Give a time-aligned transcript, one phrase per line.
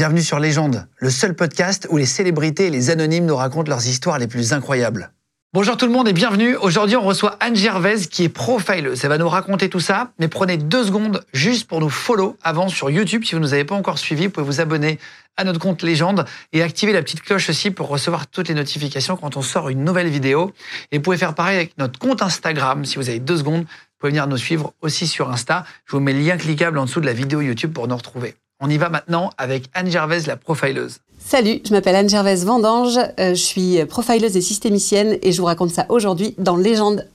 [0.00, 3.86] Bienvenue sur Légende, le seul podcast où les célébrités et les anonymes nous racontent leurs
[3.86, 5.12] histoires les plus incroyables.
[5.52, 6.56] Bonjour tout le monde et bienvenue.
[6.56, 9.04] Aujourd'hui, on reçoit Anne Gervaise qui est profileuse.
[9.04, 12.70] Elle va nous raconter tout ça, mais prenez deux secondes juste pour nous follow avant
[12.70, 13.24] sur YouTube.
[13.26, 14.98] Si vous ne nous avez pas encore suivis, vous pouvez vous abonner
[15.36, 16.24] à notre compte Légende
[16.54, 19.84] et activer la petite cloche aussi pour recevoir toutes les notifications quand on sort une
[19.84, 20.54] nouvelle vidéo.
[20.92, 22.86] Et vous pouvez faire pareil avec notre compte Instagram.
[22.86, 25.66] Si vous avez deux secondes, vous pouvez venir nous suivre aussi sur Insta.
[25.84, 28.34] Je vous mets le lien cliquable en dessous de la vidéo YouTube pour nous retrouver.
[28.60, 30.98] On y va maintenant avec Anne Gervaise, la profileuse.
[31.24, 35.70] Salut, je m'appelle Anne-Gervaise Vendange, euh, je suis profileuse et systémicienne et je vous raconte
[35.70, 37.06] ça aujourd'hui dans Légende.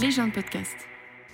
[0.00, 0.70] Légende podcast.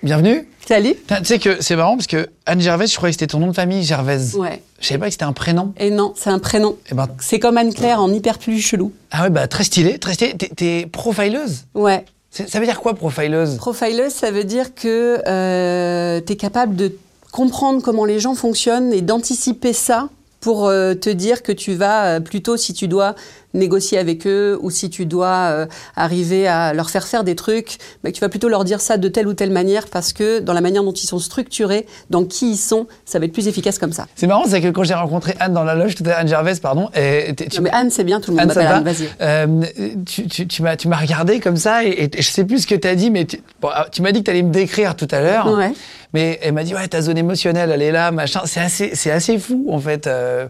[0.03, 0.47] Bienvenue.
[0.67, 3.39] Salut Tu sais que c'est marrant parce que Anne Gervaise, je croyais que c'était ton
[3.39, 4.35] nom de famille, Gervaise.
[4.35, 4.61] Ouais.
[4.79, 5.73] Je savais pas que c'était un prénom.
[5.77, 6.77] Et non, c'est un prénom.
[6.91, 8.91] Eh ben, C'est comme Anne-Claire en hyper plus chelou.
[9.11, 10.33] ah ouais, bah très stylé, très stylé.
[10.35, 11.65] T'es- T'es profileuse?
[11.73, 12.05] Ouais.
[12.31, 13.57] C'est- Ça veut dire quoi, profileuse?
[13.57, 16.95] Profileuse, ça veut dire que euh, tu es capable de
[17.33, 22.05] comprendre comment les gens fonctionnent et d'anticiper ça pour euh, te dire que tu vas
[22.05, 23.15] euh, plutôt, si tu dois
[23.53, 25.65] négocier avec eux ou si tu dois euh,
[25.95, 29.07] arriver à leur faire faire des trucs, bah, tu vas plutôt leur dire ça de
[29.07, 32.51] telle ou telle manière parce que dans la manière dont ils sont structurés, dans qui
[32.51, 34.07] ils sont, ça va être plus efficace comme ça.
[34.15, 36.59] C'est marrant, c'est que quand j'ai rencontré Anne dans la loge, tout à Anne Gervaise,
[36.59, 39.09] pardon, et tu Non, mais Anne, c'est bien, tout le monde m'appelle Anne, va vas-y.
[39.21, 39.61] Euh,
[40.05, 42.67] tu tu, tu m'as tu m'as regardé comme ça et, et je sais plus ce
[42.67, 44.51] que tu as dit, mais tu, bon, ah, tu m'as dit que tu allais me
[44.51, 45.51] décrire tout à l'heure.
[45.51, 45.73] Ouais.
[46.13, 48.41] Mais elle m'a dit, ouais, ta zone émotionnelle, elle est là, machin.
[48.45, 50.05] C'est assez, c'est assez fou, en fait.
[50.05, 50.47] Euh,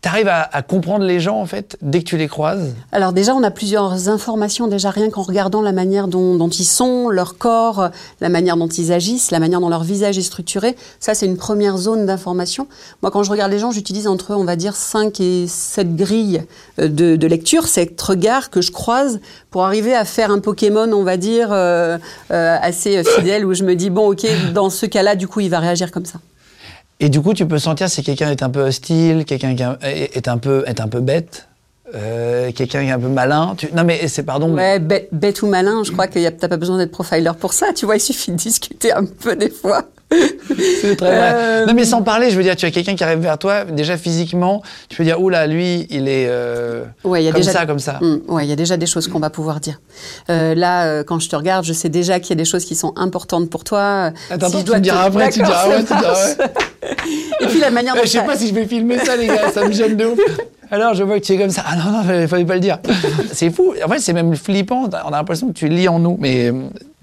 [0.00, 2.26] T'arrives à, à comprendre les gens, en fait, dès que tu les
[2.92, 6.64] Alors déjà, on a plusieurs informations, déjà rien qu'en regardant la manière dont, dont ils
[6.64, 10.76] sont, leur corps, la manière dont ils agissent, la manière dont leur visage est structuré.
[11.00, 12.66] Ça, c'est une première zone d'information.
[13.02, 16.42] Moi, quand je regarde les gens, j'utilise entre, on va dire, 5 et 7 grilles
[16.78, 19.20] euh, de, de lecture, cet regard que je croise
[19.50, 21.98] pour arriver à faire un Pokémon, on va dire, euh,
[22.30, 25.50] euh, assez fidèle, où je me dis, bon, ok, dans ce cas-là, du coup, il
[25.50, 26.18] va réagir comme ça.
[27.00, 29.50] Et du coup, tu peux sentir si quelqu'un est un peu hostile, quelqu'un
[29.82, 31.48] est un peu, est un peu bête,
[31.94, 33.54] euh, quelqu'un qui est un peu malin.
[33.58, 33.68] Tu...
[33.74, 34.52] Non, mais c'est pardon.
[34.54, 37.66] Ouais, bête, bête ou malin, je crois que t'as pas besoin d'être profiler pour ça.
[37.74, 39.82] Tu vois, il suffit de discuter un peu des fois.
[40.80, 41.32] C'est très vrai.
[41.34, 43.64] Euh, Non, mais sans parler, je veux dire, tu as quelqu'un qui arrive vers toi,
[43.64, 47.40] déjà physiquement, tu peux dire, oula, lui, il est euh, Ouais, il y a comme
[47.40, 47.98] déjà ça, comme ça.
[48.00, 49.80] Mm, ouais, il y a déjà des choses qu'on va pouvoir dire.
[50.30, 52.76] Euh, là, quand je te regarde, je sais déjà qu'il y a des choses qui
[52.76, 54.12] sont importantes pour toi.
[54.30, 56.36] Attends, Si attends, je tu me diras te- après, tu diras ouais, tu diras ouais.
[57.40, 59.50] Et puis la manière dont je sais pas si je vais filmer ça, les gars,
[59.52, 60.18] ça me gêne de ouf.
[60.70, 61.62] Alors, je vois que tu es comme ça.
[61.66, 62.78] Ah non, non, il fallait pas le dire.
[63.32, 63.74] C'est fou.
[63.84, 64.84] En fait, c'est même flippant.
[65.04, 66.16] On a l'impression que tu lis en nous.
[66.20, 66.52] Mais euh,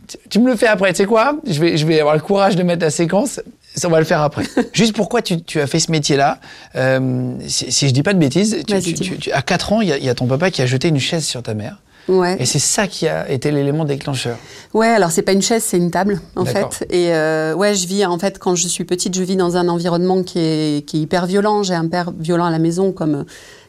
[0.08, 0.92] tu- tu me le fais après.
[0.94, 1.38] Tu sais quoi?
[1.46, 3.40] Je vais, je vais avoir le courage de mettre la séquence.
[3.76, 4.44] Ça, on va le faire après.
[4.74, 6.40] Juste pourquoi tu, tu as fait ce métier-là?
[6.76, 9.94] Euh, si, si je dis pas de bêtises, tu, tu- à 4 ans, il y,
[9.94, 11.78] a- il y a ton papa qui a jeté une chaise sur ta mère.
[12.08, 12.36] Ouais.
[12.40, 14.38] Et c'est ça qui a été l'élément déclencheur.
[14.74, 16.86] Ouais, alors c'est pas une chaise, c'est une table en fait.
[16.90, 19.68] Et euh, ouais, je vis en fait quand je suis petite, je vis dans un
[19.68, 21.64] environnement qui est, qui est hyper violent.
[21.64, 23.26] J'ai un père violent à la maison, comme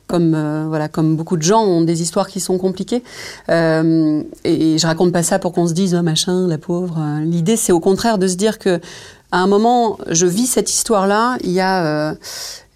[0.09, 3.03] comme euh, voilà, comme beaucoup de gens ont des histoires qui sont compliquées.
[3.48, 6.98] Euh, et, et je raconte pas ça pour qu'on se dise oh, machin, la pauvre.
[7.22, 8.81] L'idée, c'est au contraire de se dire que
[9.31, 11.38] à un moment, je vis cette histoire-là.
[11.42, 12.15] Il y a euh,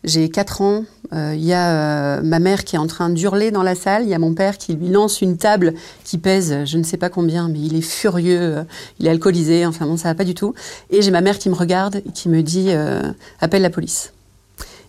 [0.07, 3.51] j'ai 4 ans, euh, il y a euh, ma mère qui est en train d'hurler
[3.51, 5.75] dans la salle, il y a mon père qui lui lance une table
[6.05, 8.63] qui pèse je ne sais pas combien, mais il est furieux, euh,
[9.01, 10.55] il est alcoolisé, enfin bon, ça va pas du tout.
[10.91, 13.03] Et j'ai ma mère qui me regarde et qui me dit euh,
[13.41, 14.13] appelle la police.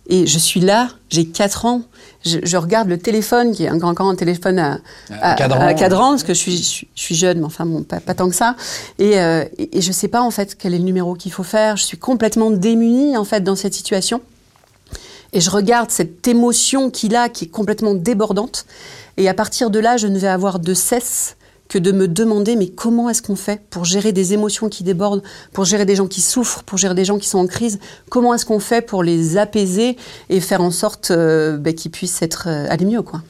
[0.10, 1.82] Et je suis là, j'ai 4 ans,
[2.26, 4.80] je, je regarde le téléphone, qui est un, encore un téléphone à,
[5.20, 5.60] à- cadran.
[5.60, 8.00] à cadran, parce que je suis, je suis- je suis jeune, mais enfin bon, pas,
[8.00, 8.56] pas tant que ça.
[9.00, 11.44] Et, euh, et, et je sais pas en fait quel est le numéro qu'il faut
[11.44, 11.76] faire.
[11.76, 14.22] Je suis complètement démunie en fait dans cette situation.
[15.34, 18.66] Et je regarde cette émotion qu'il a, qui est complètement débordante.
[19.18, 21.37] Et à partir de là, je ne vais avoir de cesse
[21.70, 25.24] que de me demander mais comment est-ce qu'on fait pour gérer des émotions qui débordent,
[25.54, 27.80] pour gérer des gens qui souffrent, pour gérer des gens qui sont en crise?
[28.10, 29.98] Comment est-ce qu'on fait pour les apaiser
[30.30, 33.22] et faire en sorte euh, ben, qu'ils puissent être euh, aller mieux quoi?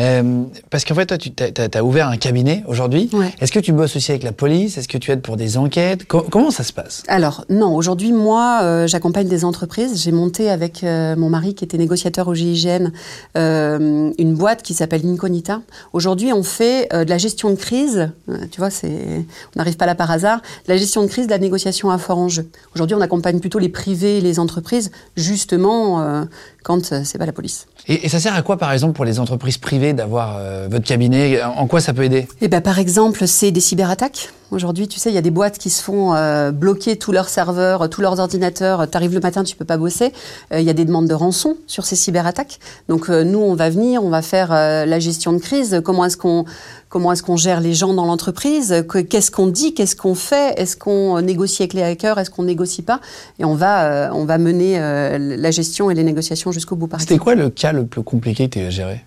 [0.00, 1.32] Euh, parce qu'en fait, toi, tu
[1.74, 3.08] as, ouvert un cabinet aujourd'hui.
[3.12, 3.32] Ouais.
[3.40, 4.76] Est-ce que tu bosses aussi avec la police?
[4.76, 6.06] Est-ce que tu aides pour des enquêtes?
[6.06, 7.02] Co- Comment ça se passe?
[7.08, 10.02] Alors non, aujourd'hui moi euh, j'accompagne des entreprises.
[10.02, 12.90] J'ai monté avec euh, mon mari qui était négociateur au GIGN
[13.34, 15.62] une boîte qui s'appelle Incognita.
[15.92, 17.77] Aujourd'hui on fait de la gestion de crise.
[17.78, 18.08] Euh,
[18.50, 19.24] tu vois, on
[19.56, 20.40] n'arrive pas là par hasard.
[20.66, 22.48] La gestion de crise, la négociation à fort enjeu.
[22.74, 26.24] Aujourd'hui on accompagne plutôt les privés et les entreprises justement euh,
[26.68, 27.66] quand euh, c'est pas la police.
[27.86, 30.84] Et, et, ça sert à quoi, par exemple, pour les entreprises privées d'avoir euh, votre
[30.84, 31.42] cabinet?
[31.42, 32.28] En quoi ça peut aider?
[32.42, 34.28] Eh ben, par exemple, c'est des cyberattaques.
[34.50, 37.30] Aujourd'hui, tu sais, il y a des boîtes qui se font euh, bloquer tous leurs
[37.30, 38.88] serveurs, tous leurs ordinateurs.
[38.90, 40.12] Tu arrives le matin, tu peux pas bosser.
[40.54, 42.58] Il y a des demandes de rançon sur ces cyberattaques.
[42.88, 45.82] Donc nous, on va venir, on va faire la gestion de crise.
[45.84, 46.46] Comment est-ce qu'on
[46.88, 48.86] comment est-ce qu'on gère les gens dans l'entreprise?
[49.10, 49.74] Qu'est-ce qu'on dit?
[49.74, 50.58] Qu'est-ce qu'on fait?
[50.58, 52.18] Est-ce qu'on négocie avec les hackers?
[52.18, 53.02] Est-ce qu'on négocie pas?
[53.38, 54.78] Et on va on va mener
[55.18, 56.90] la gestion et les négociations jusqu'au bout.
[56.98, 59.04] C'était quoi le cas le plus compliqué que tu as géré?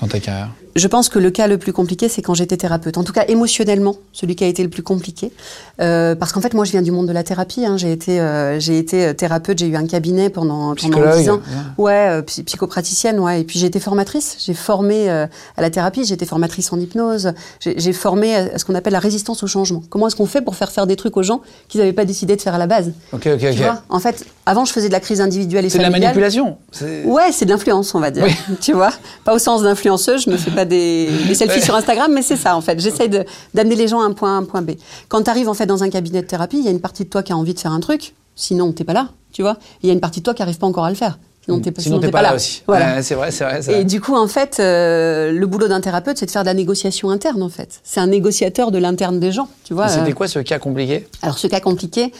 [0.00, 2.98] Dans ta carrière je pense que le cas le plus compliqué, c'est quand j'étais thérapeute.
[2.98, 5.32] En tout cas, émotionnellement, celui qui a été le plus compliqué.
[5.80, 7.64] Euh, parce qu'en fait, moi, je viens du monde de la thérapie.
[7.64, 7.78] Hein.
[7.78, 11.40] J'ai été, euh, j'ai été euh, thérapeute, j'ai eu un cabinet pendant, pendant 10 ans.
[11.78, 13.40] Ouais, euh, psychopraticienne, ouais.
[13.40, 14.36] Et puis, j'ai été formatrice.
[14.44, 17.32] J'ai formé à la thérapie, j'ai été formatrice en hypnose.
[17.60, 19.82] J'ai formé à ce qu'on appelle la résistance au changement.
[19.88, 22.36] Comment est-ce qu'on fait pour faire faire des trucs aux gens qu'ils n'avaient pas décidé
[22.36, 24.92] de faire à la base Ok, ok, tu Vois en fait, avant, je faisais de
[24.92, 25.70] la crise individuelle et.
[25.70, 26.58] C'est de la manipulation
[27.04, 28.26] Ouais, c'est de l'influence, on va dire.
[28.60, 28.92] tu vois
[29.24, 32.56] Pas au sens d'influenceuse, je me fais pas des, selfies sur Instagram, mais c'est ça
[32.56, 32.78] en fait.
[32.80, 33.08] J'essaie
[33.54, 34.72] d'amener les gens à un point A, un point B.
[35.08, 37.04] Quand tu arrives en fait dans un cabinet de thérapie, il y a une partie
[37.04, 39.56] de toi qui a envie de faire un truc, sinon t'es pas là, tu vois.
[39.82, 41.18] Il y a une partie de toi qui arrive pas encore à le faire.
[41.46, 42.64] Sinon, t'es pas, pas, là, aussi.
[42.66, 43.02] Voilà.
[43.02, 46.26] c'est vrai, c'est vrai, Et du coup, en fait, euh, le boulot d'un thérapeute, c'est
[46.26, 47.80] de faire de la négociation interne, en fait.
[47.84, 49.86] C'est un négociateur de l'interne des gens, tu vois.
[49.86, 50.14] C'était euh.
[50.14, 51.06] quoi ce cas compliqué?
[51.22, 52.12] Alors, ce cas compliqué,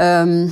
[0.00, 0.48] euh,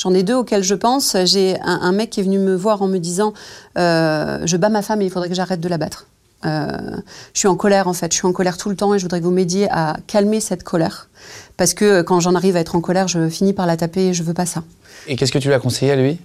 [0.00, 1.16] J'en ai deux auxquels je pense.
[1.24, 3.32] J'ai un, un, mec qui est venu me voir en me disant
[3.76, 6.06] Je bats ma femme et il faudrait que j'arrête de la battre.
[6.46, 6.96] Euh,
[7.34, 9.04] je suis en colère en fait, je suis en colère tout le temps et je
[9.04, 11.08] voudrais que vous m'aidiez à calmer cette colère.
[11.56, 14.14] Parce que quand j'en arrive à être en colère, je finis par la taper et
[14.14, 14.62] je veux pas ça.
[15.06, 16.18] Et qu'est-ce que tu lui as conseillé à lui?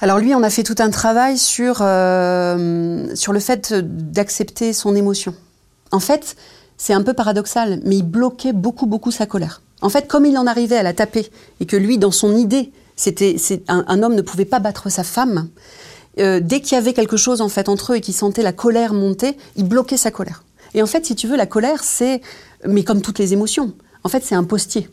[0.00, 4.96] Alors lui, on a fait tout un travail sur, euh, sur le fait d'accepter son
[4.96, 5.34] émotion.
[5.92, 6.36] En fait,
[6.76, 9.60] c'est un peu paradoxal, mais il bloquait beaucoup, beaucoup sa colère.
[9.82, 11.30] En fait, comme il en arrivait à la taper,
[11.60, 13.36] et que lui, dans son idée, c'était,
[13.68, 15.48] un, homme ne pouvait pas battre sa femme,
[16.18, 18.52] euh, dès qu'il y avait quelque chose en fait entre eux et qu'il sentait la
[18.52, 20.44] colère monter, il bloquait sa colère.
[20.74, 22.20] Et en fait, si tu veux, la colère, c'est,
[22.66, 23.74] mais comme toutes les émotions,
[24.04, 24.88] en fait, c'est un postier.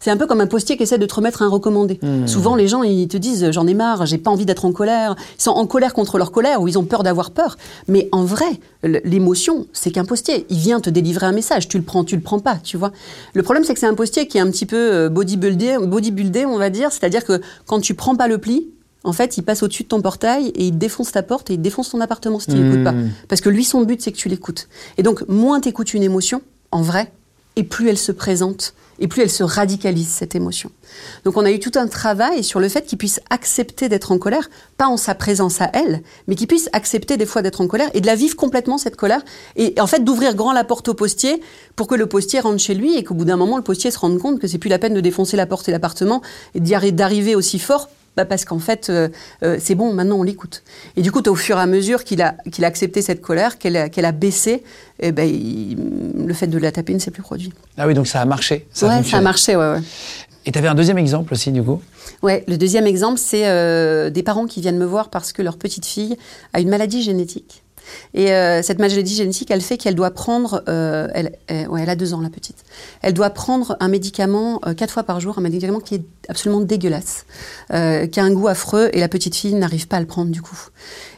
[0.00, 1.98] C'est un peu comme un postier qui essaie de te remettre un recommandé.
[2.00, 2.26] Mmh.
[2.26, 5.14] Souvent, les gens, ils te disent J'en ai marre, j'ai pas envie d'être en colère.
[5.38, 7.58] Ils sont en colère contre leur colère ou ils ont peur d'avoir peur.
[7.86, 8.48] Mais en vrai,
[8.82, 10.46] l'émotion, c'est qu'un postier.
[10.48, 11.68] Il vient te délivrer un message.
[11.68, 12.92] Tu le prends, tu le prends pas, tu vois.
[13.34, 16.46] Le problème, c'est que c'est un postier qui est un petit peu euh, bodybuildé, bodybuildé
[16.46, 16.92] on va dire.
[16.92, 18.68] C'est-à-dire que quand tu prends pas le pli,
[19.04, 21.60] en fait, il passe au-dessus de ton portail et il défonce ta porte et il
[21.60, 22.94] défonce ton appartement si tu l'écoutes pas.
[23.28, 24.68] Parce que lui, son but, c'est que tu l'écoutes.
[24.98, 27.12] Et donc, moins tu écoutes une émotion, en vrai,
[27.56, 30.70] et plus elle se présente, et plus elle se radicalise, cette émotion.
[31.24, 34.18] Donc, on a eu tout un travail sur le fait qu'il puisse accepter d'être en
[34.18, 37.66] colère, pas en sa présence à elle, mais qu'il puisse accepter des fois d'être en
[37.66, 39.22] colère et de la vivre complètement, cette colère,
[39.56, 41.40] et en fait d'ouvrir grand la porte au postier
[41.76, 43.98] pour que le postier rentre chez lui et qu'au bout d'un moment, le postier se
[43.98, 46.22] rende compte que c'est plus la peine de défoncer la porte et l'appartement
[46.54, 47.88] et d'arriver aussi fort
[48.20, 49.08] bah, parce qu'en fait, euh,
[49.42, 50.62] euh, c'est bon, maintenant on l'écoute.
[50.96, 53.58] Et du coup, au fur et à mesure qu'il a, qu'il a accepté cette colère,
[53.58, 54.62] qu'elle a, a baissé,
[54.98, 55.28] eh ben,
[56.26, 57.52] le fait de la taper ne s'est plus produit.
[57.78, 58.66] Ah oui, donc ça a marché.
[58.72, 59.80] Ça a ça a marché, ouais, ouais.
[60.46, 61.80] Et tu avais un deuxième exemple aussi, du coup?
[62.22, 65.56] Ouais, le deuxième exemple, c'est euh, des parents qui viennent me voir parce que leur
[65.56, 66.16] petite fille
[66.52, 67.62] a une maladie génétique.
[68.14, 72.20] Et euh, cette maladie génétique, elle fait qu'elle doit prendre, euh, elle, a deux ans
[72.20, 72.56] la petite,
[73.02, 76.60] elle doit prendre un médicament euh, quatre fois par jour, un médicament qui est absolument
[76.60, 77.24] dégueulasse,
[77.68, 77.74] qui
[78.20, 80.68] a un goût affreux, et la petite fille n'arrive pas à le prendre du coup.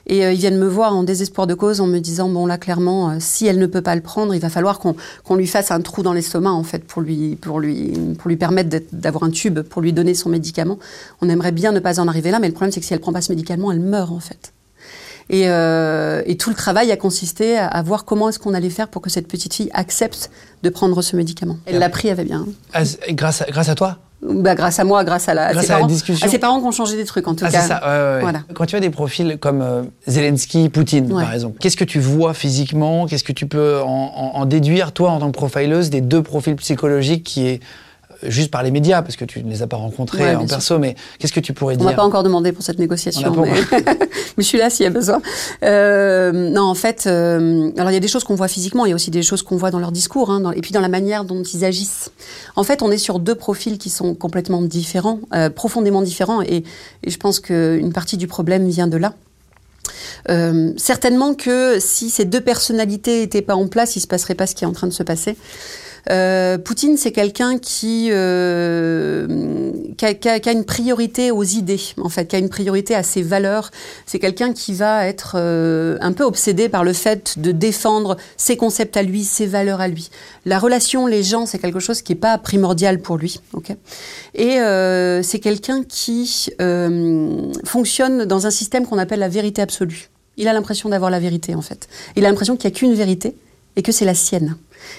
[0.07, 3.21] Et ils viennent me voir en désespoir de cause en me disant bon là clairement,
[3.21, 6.03] si elle ne peut pas le prendre, il va falloir qu'on lui fasse un trou
[6.03, 9.83] dans l'estomac en fait pour lui pour lui pour lui permettre d'avoir un tube pour
[9.83, 10.79] lui donner son médicament.
[11.21, 13.01] On aimerait bien ne pas en arriver là, mais le problème c'est que si elle
[13.01, 14.53] prend pas ce médicament, elle meurt en fait.
[15.31, 18.89] Et, euh, et, tout le travail a consisté à, voir comment est-ce qu'on allait faire
[18.89, 20.31] pour que cette petite fille accepte
[20.63, 21.59] de prendre ce médicament.
[21.67, 22.47] Elle l'a pris, elle va bien.
[22.73, 25.73] Ah, grâce, à, grâce à toi bah, grâce à moi, grâce à, la, grâce ses,
[25.73, 26.29] à parents, la discussion.
[26.29, 27.61] ses parents qui ont changé des trucs en tout ah, cas.
[27.63, 28.21] Ça, ouais, ouais.
[28.21, 28.43] Voilà.
[28.55, 32.33] Quand tu as des profils comme euh, Zelensky, Poutine, par exemple, qu'est-ce que tu vois
[32.33, 33.07] physiquement?
[33.07, 36.23] Qu'est-ce que tu peux en, en, en, déduire, toi, en tant que profileuse, des deux
[36.23, 37.61] profils psychologiques qui est
[38.25, 40.95] juste par les médias, parce que tu ne les as pas rencontrés en perso, mais
[41.19, 43.51] qu'est-ce que tu pourrais dire On m'a pas encore demandé pour cette négociation, mais...
[43.73, 43.97] mais...
[44.39, 45.21] je suis là s'il y a besoin.
[45.65, 48.91] Euh, non, en fait, euh, alors il y a des choses qu'on voit physiquement, il
[48.91, 50.81] y a aussi des choses qu'on voit dans leur discours, hein, dans, et puis dans
[50.81, 52.13] la manière dont ils agissent.
[52.57, 56.65] En fait, on est sur deux profils qui sont complètement différents, euh, profondément différents, et,
[57.03, 59.15] et je pense qu'une partie du problème vient de là.
[60.29, 64.47] Euh, certainement que si ces deux personnalités n'étaient pas en place, il se passerait pas
[64.47, 65.37] ce qui est en train de se passer.
[66.11, 72.37] Euh, Poutine, c'est quelqu'un qui, euh, qui, a, une priorité aux idées, en fait, qui
[72.37, 73.71] a une priorité à ses valeurs.
[74.07, 78.57] C'est quelqu'un qui va être euh, un peu obsédé par le fait de défendre ses
[78.57, 80.11] concepts à lui, ses valeurs à lui.
[80.45, 83.41] La relation, les gens, c'est quelque chose qui n'est pas primordial pour lui.
[84.35, 84.59] Et
[85.23, 86.51] c'est quelqu'un qui
[87.65, 90.09] fonctionne dans un système qu'on appelle la vérité absolue.
[90.37, 91.89] Il a l'impression d'avoir la vérité, en fait.
[92.17, 93.37] Il a l'impression qu'il n'y a qu'une vérité
[93.77, 94.57] et que c'est la sienne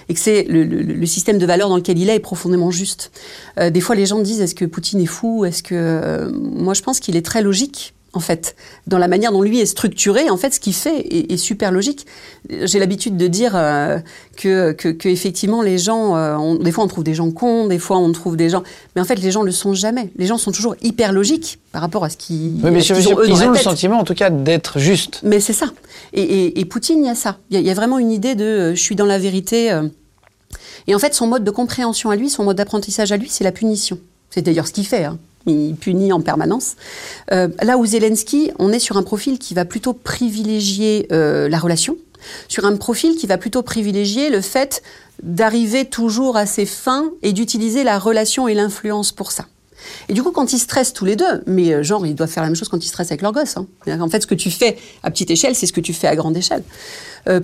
[0.10, 3.12] et que c'est le, système de valeurs dans lequel il est est profondément juste.
[3.60, 5.46] Euh, des fois, les gens disent est-ce que Poutine est fou?
[5.46, 7.94] Est-ce que euh, moi, je pense qu'il est très logique.
[8.16, 8.56] En fait,
[8.86, 11.72] dans la manière dont lui est structuré, en fait, ce qu'il fait est, est, super
[11.72, 12.06] logique.
[12.48, 13.98] J'ai l'habitude de dire euh,
[14.38, 17.66] que, que, que, effectivement, les gens, euh, on, des fois, on trouve des gens cons,
[17.66, 18.62] des fois, on trouve des gens,
[18.96, 20.12] mais en fait, les gens le sont jamais.
[20.16, 22.60] Les gens sont toujours hyper logiques par rapport à ce qu'ils.
[22.64, 25.20] Oui, mais qu ont, eux, ils ont le sentiment, en tout cas, d'être justes.
[25.24, 25.72] Mais c'est ça.
[26.14, 27.40] Et, et, et, Poutine, il y a ça.
[27.50, 29.18] Il y a, il y a vraiment une idée de, euh, je suis dans la
[29.18, 29.72] vérité.
[29.72, 29.88] Euh,
[30.86, 33.44] et en fait, son mode de compréhension à lui, son mode d'apprentissage à lui, c'est
[33.44, 33.98] la punition.
[34.30, 35.06] C'est d'ailleurs ce qu'il fait.
[35.06, 35.18] Hein.
[35.46, 36.76] Il punit en permanence.
[37.32, 41.60] Euh, là où Zelensky, on est sur un profil qui va plutôt privilégier euh, la
[41.60, 41.98] relation,
[42.48, 44.82] sur un profil qui va plutôt privilégier le fait
[45.22, 49.46] d'arriver toujours à ses fins et d'utiliser la relation et l'influence pour ça.
[50.08, 52.44] Et du coup, quand ils stressent tous les deux, mais euh, genre, ils doivent faire
[52.44, 53.58] la même chose quand ils stressent avec leur gosse.
[53.58, 56.16] En fait, ce que tu fais à petite échelle, c'est ce que tu fais à
[56.16, 56.64] grande échelle.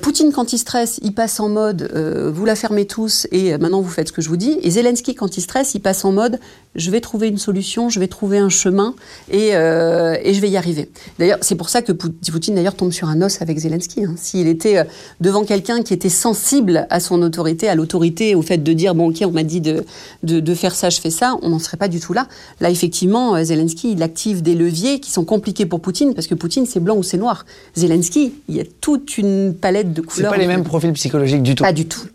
[0.02, 1.90] Poutine, quand il stresse, il passe en mode
[2.36, 4.60] vous la fermez tous et maintenant vous faites ce que je vous dis.
[4.62, 6.38] Et Zelensky, quand il stresse, il passe en mode
[6.76, 8.94] je vais trouver une solution, je vais trouver un chemin
[9.32, 10.90] et, euh, et je vais y arriver.
[11.18, 14.06] D'ailleurs, c'est pour ça que Poutine d'ailleurs tombe sur un os avec Zelensky.
[14.06, 14.14] Hein.
[14.18, 14.86] S'il était
[15.20, 19.10] devant quelqu'un qui était sensible à son autorité, à l'autorité, au fait de dire bon
[19.10, 19.84] ok, on m'a dit de,
[20.24, 22.28] de, de, faire ça, je fais ça, on n'en serait pas du tout là.
[22.60, 26.66] Là, effectivement, Zelensky, il active des leviers qui sont compliqués pour Poutine parce que Poutine,
[26.66, 27.46] c'est blanc ou c'est noir.
[27.76, 30.32] Zelensky, il y a toute une palette de couleurs.
[30.32, 31.64] C'est pas les mêmes profils psychologiques du tout.
[31.64, 32.08] Pas du tout.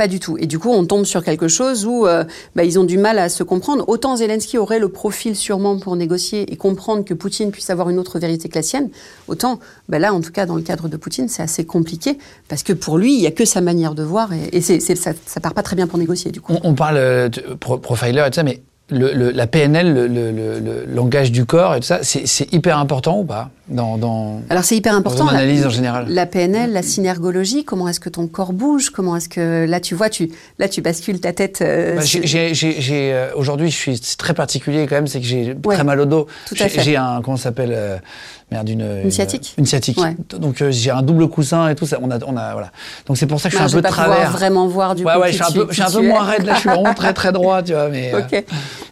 [0.00, 0.38] Pas du tout.
[0.38, 2.24] Et du coup, on tombe sur quelque chose où euh,
[2.56, 3.86] bah, ils ont du mal à se comprendre.
[3.86, 7.98] Autant Zelensky aurait le profil sûrement pour négocier et comprendre que Poutine puisse avoir une
[7.98, 8.88] autre vérité que la sienne,
[9.28, 12.16] autant bah, là, en tout cas, dans le cadre de Poutine, c'est assez compliqué
[12.48, 15.40] parce que pour lui, il n'y a que sa manière de voir et, ça, ça
[15.40, 16.54] part pas très bien pour négocier du coup.
[16.64, 21.30] On, parle de pro profiler et tout ça, mais le, la PNL, le, le, langage
[21.30, 23.50] du corps et tout ça, c'est hyper important ou pas?
[23.70, 25.24] Dans, dans, Alors c'est hyper important.
[25.24, 26.06] Dans analyse en général.
[26.08, 29.94] La PNL, la synergologie, comment est-ce que ton corps bouge, comment est-ce que là tu
[29.94, 31.60] vois, tu là tu bascules ta tête.
[31.62, 35.74] Euh, bah, j'ai euh, aujourd'hui, je suis très particulier quand même, c'est que j'ai ouais,
[35.74, 36.26] très mal au dos.
[36.52, 37.96] J'ai un comment ça s'appelle euh,
[38.50, 39.54] merde une, une sciatique.
[39.56, 39.98] Une, une sciatique.
[39.98, 40.16] Ouais.
[40.38, 41.98] Donc euh, j'ai un double coussin et tout ça.
[42.02, 42.70] On a, on a voilà.
[43.06, 44.30] Donc c'est pour ça que je suis bah, un peu de travers.
[44.30, 45.20] vraiment voir du ouais, coup.
[45.20, 46.54] Ouais, je suis un peu, je suis un peu moins raide là.
[46.54, 47.88] Je suis vraiment très très droit, tu vois.
[47.88, 48.44] Mais, okay.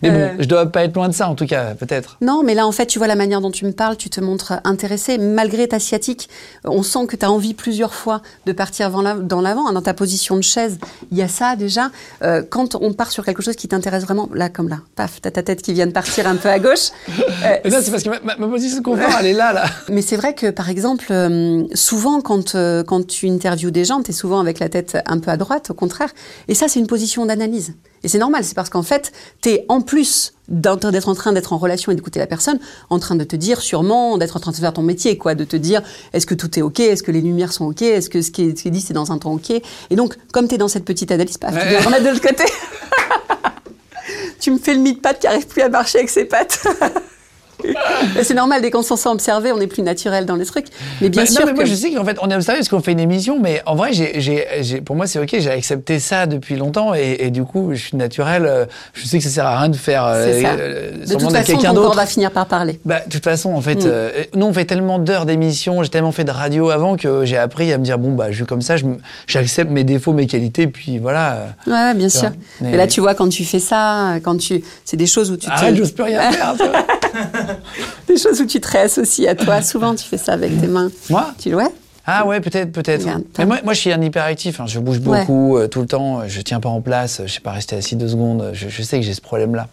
[0.05, 2.17] Euh, mais bon, je dois pas être loin de ça en tout cas, peut-être.
[2.21, 4.21] Non, mais là en fait, tu vois la manière dont tu me parles, tu te
[4.21, 5.19] montres intéressé.
[5.19, 6.28] Malgré ta sciatique,
[6.64, 9.73] on sent que tu as envie plusieurs fois de partir dans l'avant.
[9.73, 10.78] Dans ta position de chaise,
[11.11, 11.90] il y a ça déjà.
[12.23, 15.31] Euh, quand on part sur quelque chose qui t'intéresse vraiment, là comme là, paf, t'as
[15.31, 16.90] ta tête qui vient de partir un peu à gauche.
[17.45, 19.64] Euh, là, c'est parce que ma, position de confort, elle est là, là.
[19.88, 24.02] Mais c'est vrai que, par exemple, euh, souvent, quand, euh, quand tu interviews des gens,
[24.02, 26.11] tu es souvent avec la tête un peu à droite, au contraire.
[26.49, 27.75] Et ça, c'est une position d'analyse.
[28.05, 29.12] Et c'est normal, c'est parce qu'en fait,
[29.43, 32.99] tu es en plus d'être en train d'être en relation et d'écouter la personne, en
[32.99, 35.57] train de te dire sûrement, d'être en train de faire ton métier, quoi, de te
[35.57, 38.31] dire est-ce que tout est OK, est-ce que les lumières sont OK, est-ce que ce
[38.31, 39.50] qui est, ce qui est dit c'est dans un temps OK.
[39.50, 41.62] Et donc, comme tu es dans cette petite analyse, paf, ouais.
[41.62, 42.45] tu viens remettre de l'autre côté.
[44.40, 46.67] tu me fais le mi-de-patte qui arrive plus à marcher avec ses pattes.
[48.23, 50.67] c'est normal, dès qu'on s'en sent observé, on est plus naturel dans les trucs.
[51.01, 51.41] Mais bien bah, sûr.
[51.41, 51.57] Non, mais que...
[51.57, 53.75] moi, je sais qu'en fait, on est observé parce qu'on fait une émission, mais en
[53.75, 53.91] vrai,
[54.85, 57.97] pour moi, c'est ok, j'ai accepté ça depuis longtemps et, et, du coup, je suis
[57.97, 58.69] naturel.
[58.93, 60.05] Je sais que ça sert à rien de faire.
[60.05, 60.11] Ça.
[60.11, 61.59] Euh, de toute façon,
[61.89, 62.81] corps va finir par parler.
[62.85, 63.87] Bah, de toute façon, en fait, mm.
[63.87, 67.37] euh, nous, on fait tellement d'heures d'émission, j'ai tellement fait de radio avant que j'ai
[67.37, 68.77] appris à me dire bon, bah, je suis comme ça,
[69.27, 71.49] j'accepte mes défauts, mes qualités, puis voilà.
[71.67, 72.31] Ouais, bien sûr.
[72.61, 72.77] Mais...
[72.77, 75.49] Là, tu vois, quand tu fais ça, quand tu, c'est des choses où tu.
[75.49, 75.79] Arrête, te...
[75.79, 76.55] j'ose plus rien faire.
[78.07, 79.62] Des choses où tu te réassocies à toi.
[79.62, 80.91] Souvent, tu fais ça avec tes mains.
[81.11, 81.33] Moi?
[81.38, 81.73] Tu ouais
[82.11, 83.07] ah ouais, peut-être, peut-être.
[83.37, 84.61] Mais moi, moi, je suis un hyperactif.
[84.61, 84.65] Hein.
[84.67, 85.65] Je bouge beaucoup ouais.
[85.65, 86.27] euh, tout le temps.
[86.27, 87.21] Je tiens pas en place.
[87.27, 88.53] Je sais pas rester assis deux secondes.
[88.55, 89.69] Je, je sais que j'ai ce problème-là.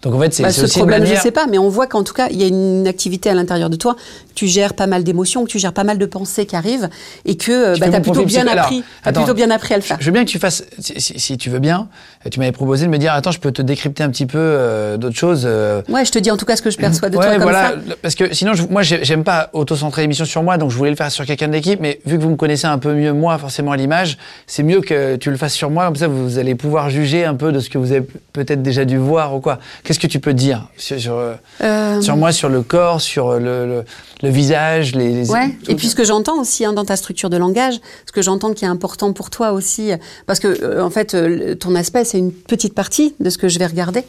[0.00, 1.14] Donc en fait, c'est bah, ce aussi problème, manière...
[1.14, 3.34] je sais pas, mais on voit qu'en tout cas, il y a une activité à
[3.34, 3.96] l'intérieur de toi.
[4.34, 6.88] Tu gères pas mal d'émotions, que tu gères pas mal de pensées qui arrivent,
[7.24, 8.84] et que bah, tu as plutôt bien appris.
[9.04, 9.96] as plutôt bien appris à le faire.
[10.00, 11.88] Je veux bien que tu fasses, si, si, si tu veux bien.
[12.30, 14.96] Tu m'avais proposé de me dire, attends, je peux te décrypter un petit peu euh,
[14.96, 15.44] d'autres choses.
[15.46, 15.82] Euh...
[15.88, 17.42] Ouais, je te dis en tout cas ce que je perçois de ouais, toi comme
[17.42, 17.94] voilà, ça.
[18.00, 20.96] Parce que sinon, je, moi, j'aime pas auto-centrer l'émission sur moi, donc je voulais le
[20.96, 21.64] faire sur quelqu'un de l'équipe.
[21.72, 24.62] équipe, mais vu que vous me connaissez un peu mieux moi, forcément à l'image, c'est
[24.62, 27.52] mieux que tu le fasses sur moi, comme ça vous allez pouvoir juger un peu
[27.52, 29.58] de ce que vous avez peut-être déjà dû voir ou quoi.
[29.82, 31.16] Qu'est-ce que tu peux dire sur, sur,
[31.62, 33.84] euh, sur moi, sur le corps, sur le,
[34.22, 35.12] le, le visage, les...
[35.12, 38.12] les ouais, et puis ce que j'entends aussi hein, dans ta structure de langage, ce
[38.12, 39.92] que j'entends qui est important pour toi aussi,
[40.26, 43.48] parce que euh, en fait, euh, ton aspect, c'est une petite partie de ce que
[43.48, 44.04] je vais regarder.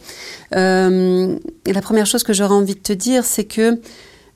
[0.56, 3.80] Euh, et la première chose que j'aurais envie de te dire, c'est que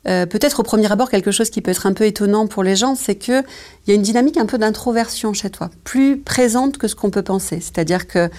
[0.07, 2.75] euh, peut-être au premier abord, quelque chose qui peut être un peu étonnant pour les
[2.75, 3.43] gens, c'est qu'il
[3.87, 7.21] y a une dynamique un peu d'introversion chez toi, plus présente que ce qu'on peut
[7.21, 7.59] penser.
[7.59, 8.29] C'est-à-dire que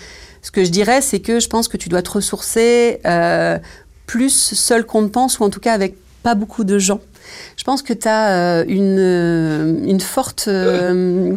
[0.43, 3.59] ce que je dirais, c'est que je pense que tu dois te ressourcer euh,
[4.07, 7.01] plus seul qu'on ne pense, ou en tout cas avec pas beaucoup de gens.
[7.57, 10.47] Je pense que tu as euh, une, euh, une forte...
[10.49, 11.37] Euh,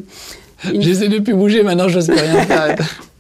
[0.71, 0.81] une...
[0.81, 2.75] J'essaie de plus bouger, maintenant je sais rien faire.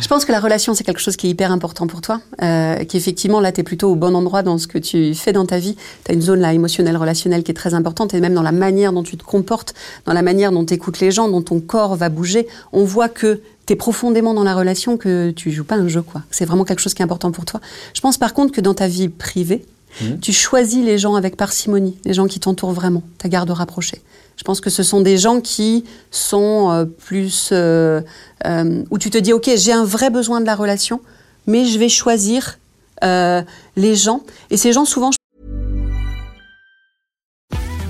[0.00, 2.20] Je pense que la relation, c'est quelque chose qui est hyper important pour toi.
[2.42, 5.44] Euh, qu'effectivement, là, tu es plutôt au bon endroit dans ce que tu fais dans
[5.44, 5.76] ta vie.
[6.04, 8.14] Tu as une zone là, émotionnelle, relationnelle qui est très importante.
[8.14, 9.74] Et même dans la manière dont tu te comportes,
[10.06, 13.08] dans la manière dont tu écoutes les gens, dont ton corps va bouger, on voit
[13.08, 16.02] que tu es profondément dans la relation, que tu joues pas un jeu.
[16.02, 16.22] quoi.
[16.30, 17.60] C'est vraiment quelque chose qui est important pour toi.
[17.94, 19.64] Je pense par contre que dans ta vie privée,
[20.00, 20.18] mmh.
[20.20, 24.00] tu choisis les gens avec parcimonie, les gens qui t'entourent vraiment, ta garde rapprochée.
[24.36, 27.50] Je pense que ce sont des gens qui sont euh, plus...
[27.52, 28.00] Euh,
[28.46, 31.00] euh, où tu te dis, OK, j'ai un vrai besoin de la relation,
[31.46, 32.58] mais je vais choisir
[33.04, 33.42] euh,
[33.76, 34.22] les gens.
[34.50, 35.10] Et ces gens, souvent...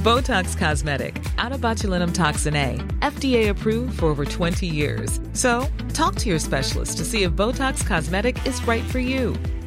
[0.03, 5.21] Botox Cosmetic, out of botulinum toxin A, FDA approved for over 20 years.
[5.33, 9.37] So, talk to your specialist to see if Botox Cosmetic is right for you.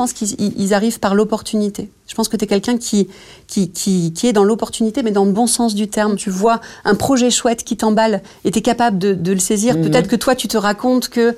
[0.00, 1.90] pense qu'ils arrivent par l'opportunité.
[2.06, 3.08] Je pense que tu es quelqu'un qui,
[3.46, 6.16] qui, qui, qui, est dans l'opportunité, mais dans le bon sens du terme.
[6.16, 9.76] Tu vois un projet chouette qui t'emballe et tu es capable de, de, le saisir.
[9.76, 9.82] Mmh.
[9.82, 11.36] Peut-être que toi, tu te racontes que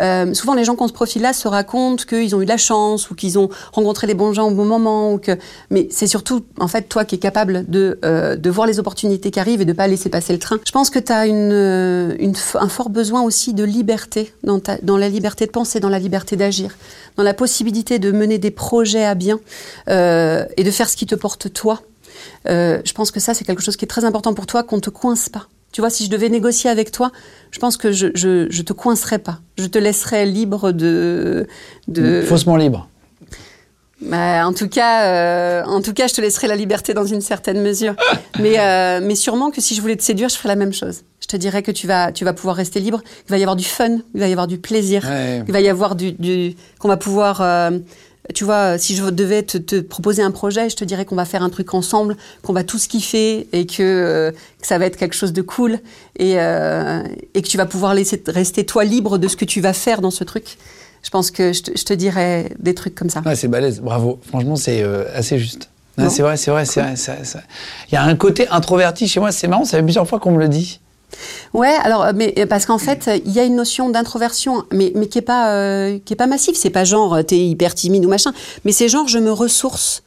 [0.00, 2.56] euh, souvent, les gens qui ont ce profil-là se racontent qu'ils ont eu de la
[2.56, 5.12] chance ou qu'ils ont rencontré les bons gens au bon moment.
[5.12, 5.32] Ou que...
[5.70, 9.30] Mais c'est surtout, en fait, toi qui es capable de, euh, de voir les opportunités
[9.30, 10.58] qui arrivent et de pas laisser passer le train.
[10.66, 14.60] Je pense que tu as une, euh, une, un fort besoin aussi de liberté, dans,
[14.60, 16.76] ta, dans la liberté de penser, dans la liberté d'agir,
[17.16, 19.40] dans la possibilité de mener des projets à bien
[19.88, 21.82] euh, et de faire ce qui te porte toi.
[22.48, 24.76] Euh, je pense que ça, c'est quelque chose qui est très important pour toi, qu'on
[24.76, 25.46] ne te coince pas.
[25.74, 27.10] Tu vois, si je devais négocier avec toi,
[27.50, 29.40] je pense que je, je, je te coincerais pas.
[29.58, 31.48] Je te laisserais libre de.
[31.88, 32.22] de...
[32.22, 32.88] Faussement libre.
[34.00, 37.20] Bah, en tout cas, euh, en tout cas, je te laisserai la liberté dans une
[37.20, 37.96] certaine mesure.
[38.38, 41.02] mais, euh, mais sûrement que si je voulais te séduire, je ferais la même chose.
[41.20, 43.02] Je te dirais que tu vas, tu vas pouvoir rester libre.
[43.26, 45.42] Il va y avoir du fun, il va y avoir du plaisir, ouais.
[45.44, 47.40] il va y avoir du, du qu'on va pouvoir.
[47.40, 47.80] Euh,
[48.32, 51.26] tu vois, si je devais te, te, proposer un projet, je te dirais qu'on va
[51.26, 54.96] faire un truc ensemble, qu'on va tous kiffer et que, euh, que, ça va être
[54.96, 55.78] quelque chose de cool
[56.16, 57.02] et, euh,
[57.34, 60.00] et que tu vas pouvoir laisser rester toi libre de ce que tu vas faire
[60.00, 60.56] dans ce truc.
[61.02, 63.20] Je pense que je te, je te dirais des trucs comme ça.
[63.26, 64.18] Ouais, c'est balèze, bravo.
[64.26, 65.68] Franchement, c'est euh, assez juste.
[66.08, 66.94] C'est vrai, c'est vrai, c'est vrai.
[67.90, 70.32] Il y a un côté introverti chez moi, c'est marrant, ça fait plusieurs fois qu'on
[70.32, 70.80] me le dit.
[71.52, 75.18] Ouais, alors, mais parce qu'en fait, il y a une notion d'introversion, mais, mais qui
[75.18, 76.54] est pas, euh, qui est pas massive.
[76.56, 78.32] C'est pas genre t'es hyper timide ou machin,
[78.64, 80.02] mais c'est genre je me ressource.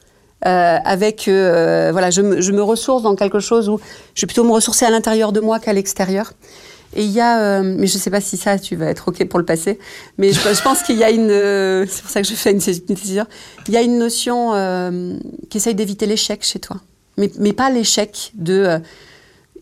[0.46, 3.80] Euh, avec euh, voilà, je me, je me ressource dans quelque chose où
[4.14, 6.32] je vais plutôt me ressourcer à l'intérieur de moi qu'à l'extérieur.
[6.94, 9.26] Et il y a, euh, mais je sais pas si ça, tu vas être ok
[9.28, 9.78] pour le passer,
[10.16, 12.58] mais je, pense qu'il y a une, euh, c'est pour ça que je fais une
[12.58, 13.26] décision.
[13.66, 15.16] Il y a une notion euh,
[15.50, 16.78] qui essaye d'éviter l'échec chez toi,
[17.18, 18.80] mais, mais pas l'échec de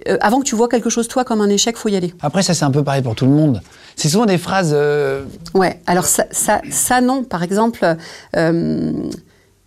[0.08, 2.14] euh, avant que tu vois quelque chose toi comme un échec, faut y aller.
[2.20, 3.60] Après ça c'est un peu pareil pour tout le monde.
[3.96, 4.72] C'est souvent des phrases.
[4.74, 5.24] Euh...
[5.54, 5.80] Ouais.
[5.86, 7.24] Alors ça, ça, ça non.
[7.24, 7.96] Par exemple,
[8.36, 8.92] euh,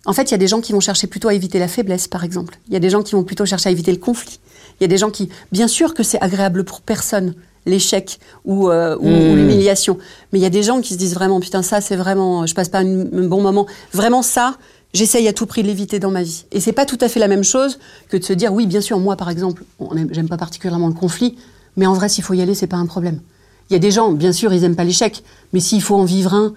[0.06, 2.08] en fait il y a des gens qui vont chercher plutôt à éviter la faiblesse,
[2.08, 2.58] par exemple.
[2.68, 4.40] Il y a des gens qui vont plutôt chercher à éviter le conflit.
[4.78, 7.34] Il y a des gens qui, bien sûr que c'est agréable pour personne
[7.66, 9.30] l'échec ou, euh, ou, mmh.
[9.30, 9.98] ou l'humiliation,
[10.32, 12.54] mais il y a des gens qui se disent vraiment putain ça c'est vraiment, je
[12.54, 13.66] passe pas un, un bon moment.
[13.92, 14.56] Vraiment ça
[14.92, 16.44] j'essaye à tout prix de l'éviter dans ma vie.
[16.52, 18.80] Et c'est pas tout à fait la même chose que de se dire, oui, bien
[18.80, 19.64] sûr, moi, par exemple,
[20.10, 21.36] j'aime pas particulièrement le conflit,
[21.76, 23.20] mais en vrai, s'il faut y aller, c'est pas un problème.
[23.68, 25.22] Il y a des gens, bien sûr, ils aiment pas l'échec,
[25.52, 26.54] mais s'il faut en vivre un,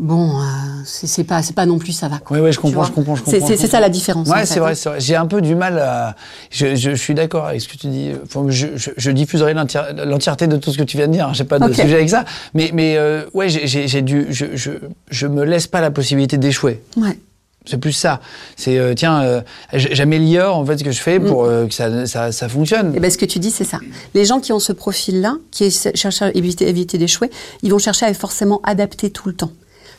[0.00, 0.42] bon, euh,
[0.84, 2.18] c'est pas, c'est pas non plus ça va.
[2.30, 3.46] Oui, oui, je comprends, je comprends, je comprends.
[3.46, 4.28] C'est ça la différence.
[4.28, 5.00] Ouais, c'est vrai, c'est vrai.
[5.00, 6.16] J'ai un peu du mal à.
[6.50, 8.10] Je, je, je suis d'accord avec ce que tu dis.
[8.24, 11.28] Enfin, je, je, diffuserai l'entièreté de tout ce que tu viens de dire.
[11.28, 11.32] Hein.
[11.34, 11.82] J'ai pas de okay.
[11.82, 13.86] sujet avec ça, mais, mais euh, ouais, j'ai.
[13.86, 14.70] Je, je,
[15.10, 16.82] je me laisse pas la possibilité d'échouer.
[16.96, 17.16] Ouais.
[17.64, 18.20] C'est plus ça.
[18.56, 19.40] C'est euh, tiens, euh,
[19.72, 22.94] j'améliore en fait ce que je fais pour euh, que ça, ça, ça, fonctionne.
[22.96, 23.78] Et ben ce que tu dis, c'est ça.
[24.14, 27.30] Les gens qui ont ce profil-là, qui cherchent à éviter, éviter d'échouer,
[27.62, 29.52] ils vont chercher à forcément adapter tout le temps.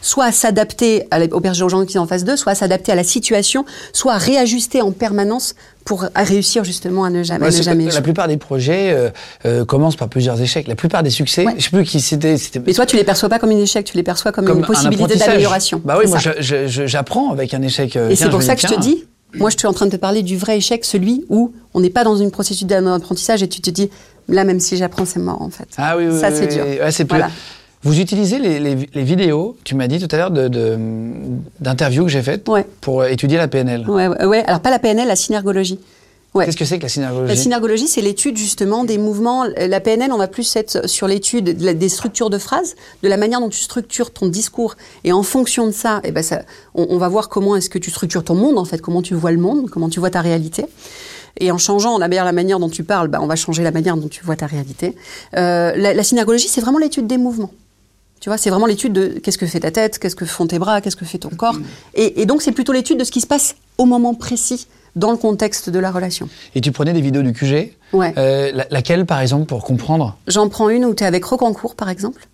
[0.03, 2.55] Soit à s'adapter à aux personnes aux gens qui sont en face d'eux, soit à
[2.55, 7.23] s'adapter à la situation, soit à réajuster en permanence pour à réussir justement à ne
[7.23, 9.09] jamais, à Ouais, ne c'est- jamais la plupart des projets euh,
[9.45, 10.67] euh, commencent par plusieurs échecs.
[10.67, 11.55] La plupart des succès, Ouais.
[11.57, 12.35] je sais plus qui c'était.
[12.65, 14.63] Mais toi, tu les perçois pas comme une échec, tu les perçois comme, comme une
[14.63, 15.81] un possibilité d'amélioration.
[15.83, 16.19] Bah oui, moi
[16.85, 17.95] j'apprends avec un échec.
[17.95, 19.91] euh, Et c'est pour ça que je te dis, moi je suis en train de
[19.91, 23.47] te parler du vrai échec, celui où on n'est pas dans une processus d'apprentissage et
[23.47, 23.89] tu te dis,
[24.29, 25.67] là même si j'apprends, c'est mort en fait.
[25.77, 26.63] Ah oui, oui, Ça oui, c'est oui, dur.
[26.85, 27.31] Ouais, c'est plus- Voilà.
[27.83, 30.77] Vous utilisez les, les- les vidéos, tu m'as dit tout à l'heure, de- de-
[31.59, 32.65] d'interviews que j'ai faites Ouais.
[32.81, 33.89] pour étudier la PNL.
[33.89, 35.79] Ouais, ouais, alors pas la PNL, la synergologie.
[36.33, 36.45] Ouais.
[36.45, 37.27] Qu'est-ce que c'est que la synergologie?
[37.35, 39.43] La synergologie, c'est l'étude justement des mouvements.
[39.55, 43.39] La PNL, on va plus être sur l'étude des structures de phrases, de la manière
[43.39, 44.73] dont tu structures ton discours.
[45.03, 46.41] Et en fonction de ça, eh ben ça
[46.73, 49.13] on, on va voir comment est-ce que tu structures ton monde, en fait, comment tu
[49.13, 50.65] vois le monde, comment tu vois ta réalité.
[51.39, 53.71] Et en changeant la meilleure la manière dont tu parles, bah, on va changer la
[53.71, 54.95] manière dont tu vois ta réalité.
[55.37, 57.51] Euh, la, la synergologie, c'est vraiment l'étude des mouvements.
[58.23, 60.57] Tu vois, c'est vraiment l'étude de qu'est-ce que fait ta tête, qu'est-ce que font tes
[60.57, 61.57] bras, qu'est-ce que fait ton corps.
[61.93, 65.11] Et, et donc, c'est plutôt l'étude de ce qui se passe au moment précis dans
[65.11, 66.29] le contexte de la relation.
[66.55, 68.13] Et tu prenais des vidéos du QG Ouais.
[68.17, 70.15] Euh, la- laquelle, par exemple, pour comprendre?
[70.27, 72.25] J'en prends une où tu es avec Rocancourt, par exemple,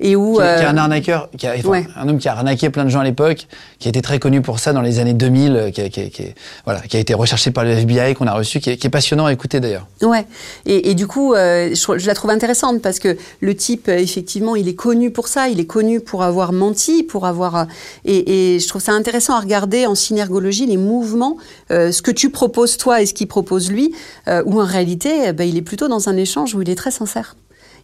[0.00, 0.34] et où...
[0.36, 1.86] qui, est- qui est euh, un arnaqueur, qui a, enfin, ouais.
[1.96, 3.46] un homme qui a arnaqué plein de gens à l'époque,
[3.78, 6.00] qui a été très connu pour ça dans les années 2000, euh, qui a, qui
[6.00, 6.26] a- qui a-
[6.64, 9.32] voilà, qui a été recherché par le FBI, qu'on a reçu, qui est, passionnant à
[9.32, 9.86] écouter d'ailleurs.
[10.02, 10.24] Ouais,
[10.66, 14.54] et, et du coup, euh, je, je la trouve intéressante parce que le type, effectivement,
[14.56, 17.66] il est connu pour ça, il est connu pour avoir menti, pour avoir...
[18.04, 21.36] et, et je trouve ça intéressant à regarder en synergologie les mouvements,
[21.70, 23.92] euh, ce que tu proposes toi et ce qu'il propose lui,
[24.28, 26.90] où en réalité, euh, ben, il est plutôt dans un échange où il est très
[26.90, 27.36] sincère.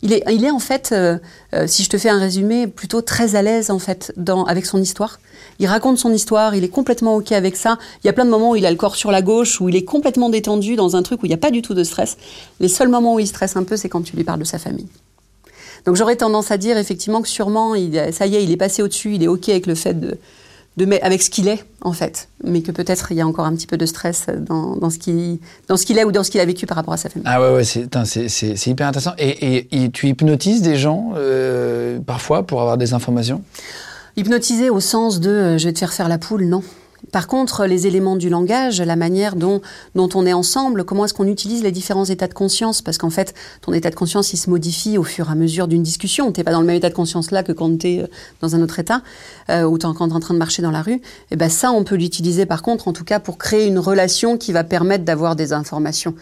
[0.03, 1.19] Il est, il est en fait, euh,
[1.55, 4.13] euh, si je te fais un résumé, plutôt très à l'aise en fait
[4.49, 5.21] avec son histoire.
[5.61, 7.79] Il raconte son histoire, il est complètement ok avec ça.
[8.03, 9.69] Il y a plein de moments où il a le corps sur la gauche, où
[9.69, 11.85] il est complètement détendu dans un truc où il n'y a pas du tout de
[11.85, 12.17] stress.
[12.59, 14.59] Les seuls moments où il stresse un peu, c'est quand tu lui parles de sa
[14.59, 14.89] famille.
[15.85, 17.75] Donc j'aurais tendance à dire effectivement que sûrement,
[18.13, 20.19] ça y est, il est passé au-dessus, il est ok avec le fait de,
[20.77, 23.55] de avec ce qu'il est en fait, mais que peut-être il y a encore un
[23.55, 26.31] petit peu de stress dans, dans ce qui, dans ce qu'il est ou dans ce
[26.31, 27.27] qu'il a vécu par rapport à sa famille.
[27.29, 29.13] Ah ouais, ouais, c'est, hyper intéressant.
[29.19, 33.43] Et, et- et tu hypnotises des gens euh, parfois pour avoir des informations?
[34.17, 36.63] Hypnotiser au sens de euh, je vais te faire faire la poule, non.
[37.11, 39.61] Par contre, les éléments du langage, la manière dont,
[39.95, 42.81] dont on est ensemble, comment est-ce qu'on utilise les différents états de conscience?
[42.81, 45.69] Parce qu'en fait, ton état de conscience, il se modifie au fur et à mesure
[45.69, 46.33] d'une discussion.
[46.33, 48.11] Tu n'es pas dans le même état de conscience là que quand tu es
[48.41, 49.03] dans un autre état,
[49.51, 51.03] euh, ou t'es- quand tu es en train de marcher dans la rue.
[51.31, 54.39] Et ben ça, on peut l'utiliser par contre, en tout cas, pour créer une relation
[54.39, 56.15] qui va permettre d'avoir des informations.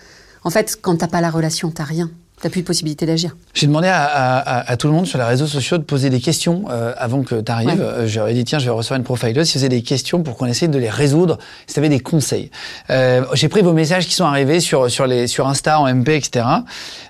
[0.43, 2.11] En fait, quand t'as pas la relation, t'as rien.
[2.43, 3.37] T'as plus de possibilité d'agir.
[3.53, 6.09] J'ai demandé à, à- à- à tout le monde sur les réseaux sociaux de poser
[6.09, 7.69] des questions euh, avant que tu arrives.
[7.81, 8.07] Ouais.
[8.09, 9.47] J'aurais dit, tiens, je vais recevoir une profileuse.
[9.49, 12.01] Si vous avez des questions pour qu'on essaye de les résoudre, si vous avez des
[12.01, 12.51] conseils.
[12.89, 16.09] Euh, J'ai pris vos messages qui sont arrivés sur, sur, les, sur Insta, en MP,
[16.11, 16.47] etc.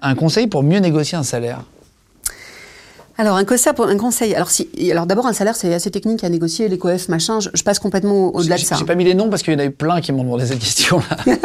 [0.03, 1.61] Un conseil pour mieux négocier un salaire?
[3.21, 4.35] Alors un conseil, un conseil.
[4.35, 7.39] Alors si, alors d'abord un salaire c'est assez technique à négocier, les coef machin.
[7.41, 8.77] Je, je passe complètement au- au-delà de ça.
[8.77, 10.47] j'ai pas mis les noms parce qu'il y en a eu plein qui m'ont demandé
[10.47, 11.17] cette question-là.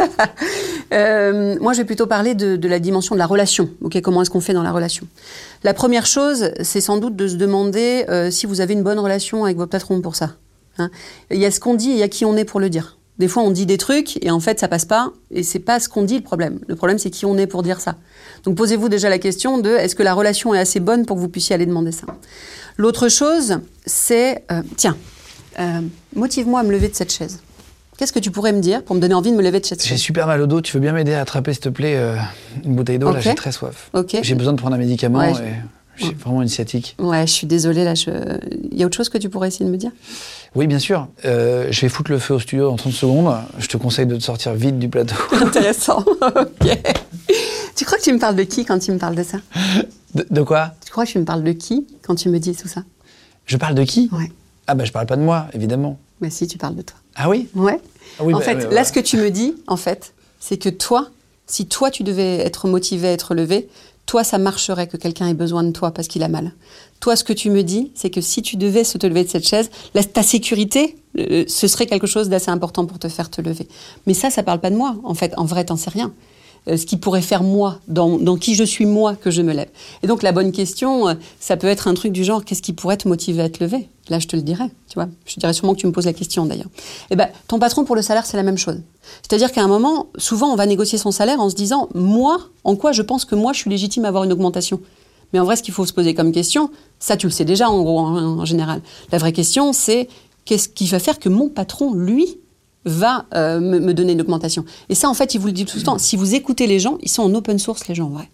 [0.92, 3.68] Euh, moi, je vais plutôt parler de, de la dimension de la relation.
[3.82, 5.04] Ok, comment est-ce qu'on fait dans la relation?
[5.64, 9.00] La première chose, c'est sans doute de se demander euh, si vous avez une bonne
[9.00, 10.34] relation avec votre patron pour ça.
[10.78, 10.90] Hein.
[11.32, 12.70] il y a ce qu'on dit et il y a qui on est pour le
[12.70, 12.98] dire.
[13.18, 15.10] Des fois, on dit des trucs et en fait, ça passe pas.
[15.30, 16.58] Et c'est pas ce qu'on dit le problème.
[16.68, 17.96] Le problème, c'est qui on est pour dire ça.
[18.44, 21.22] Donc, posez-vous déjà la question de est-ce que la relation est assez bonne pour que
[21.22, 22.06] vous puissiez aller demander ça?
[22.76, 24.96] L'autre chose, c'est euh, tiens,
[25.58, 25.80] euh,
[26.14, 27.40] motive-moi à me lever de cette chaise.
[27.96, 29.82] Qu'est-ce que tu pourrais me dire pour me donner envie de me lever de cette
[29.82, 30.00] J'ai chaise?
[30.00, 30.60] super mal au dos.
[30.60, 32.16] Tu veux bien m'aider à attraper, s'il te plaît, euh,
[32.62, 33.10] une bouteille d'eau?
[33.10, 33.90] Là, j'ai très soif.
[34.20, 35.54] J'ai besoin de prendre un médicament Ouais, et
[35.96, 36.96] j'ai vraiment une sciatique.
[36.98, 37.94] Ouais, je suis désolée là.
[37.94, 38.10] Je...
[38.70, 39.90] Il y a autre chose que tu pourrais essayer de me dire?
[40.54, 41.08] Oui, bien sûr.
[41.24, 43.34] Euh, je vais foutre le feu au studio en 30 secondes.
[43.58, 45.16] Je te conseille de te sortir vite du plateau.
[45.32, 46.04] Intéressant.
[46.20, 46.78] ok.
[47.74, 49.38] Tu crois que tu me parles de qui quand tu me parles de ça?
[50.14, 50.72] De, de quoi?
[50.84, 52.82] Tu crois que tu me parles de qui quand tu me dis tout ça?
[53.44, 54.08] Je parle de qui?
[54.12, 54.30] Ouais.
[54.66, 55.98] Ah bah je parle pas de moi, évidemment.
[56.20, 56.96] Mais si, tu parles de toi.
[57.14, 57.48] Ah oui?
[57.54, 57.78] Ouais.
[58.18, 60.56] Ah oui, en bah, fait, ouais, là, ce que tu me dis, en fait, c'est
[60.56, 61.10] que toi,
[61.46, 63.68] si toi, tu devais être motivé à être levé,
[64.06, 66.52] toi, ça marcherait que quelqu'un ait besoin de toi parce qu'il a mal.
[67.00, 69.28] Toi, ce que tu me dis, c'est que si tu devais se te lever de
[69.28, 69.68] cette chaise,
[70.14, 73.66] ta sécurité, euh, ce serait quelque chose d'assez important pour te faire te lever.
[74.06, 74.96] Mais ça, ça parle pas de moi.
[75.02, 76.12] En fait, en vrai, t'en sais rien.
[76.68, 79.52] Euh, ce qui pourrait faire moi, dans, dans qui je suis moi, que je me
[79.52, 79.68] lève.
[80.02, 82.72] Et donc la bonne question, euh, ça peut être un truc du genre, qu'est-ce qui
[82.72, 83.88] pourrait te motiver à te lever?
[84.08, 85.08] Là, je te le dirais, tu vois.
[85.26, 86.66] Je te dirais sûrement que tu me poses la question d'ailleurs.
[87.10, 88.80] Eh ben, ton patron pour le salaire, c'est la même chose.
[89.22, 92.74] C'est-à-dire qu'à un moment, souvent, on va négocier son salaire en se disant, moi, en
[92.74, 94.80] quoi je pense que moi, je suis légitime à avoir une augmentation?
[95.32, 97.68] Mais en vrai, ce qu'il faut se poser comme question, ça, tu le sais déjà
[97.68, 98.80] en gros, en, en général.
[99.12, 100.08] La vraie question, c'est
[100.44, 102.38] qu'est-ce qui va faire que mon patron, lui,
[102.86, 104.64] va euh, me, donner une augmentation.
[104.88, 105.98] Et ça, en fait, il vous le dit tout le temps.
[105.98, 108.30] Si vous écoutez les gens, ils sont en open source, les gens, ouais.